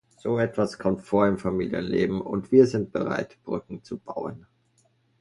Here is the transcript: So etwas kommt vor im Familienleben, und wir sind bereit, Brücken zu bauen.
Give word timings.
So 0.17 0.39
etwas 0.39 0.79
kommt 0.79 1.03
vor 1.03 1.27
im 1.27 1.37
Familienleben, 1.37 2.21
und 2.21 2.51
wir 2.51 2.65
sind 2.65 2.91
bereit, 2.91 3.37
Brücken 3.43 3.83
zu 3.83 3.99
bauen. 3.99 4.47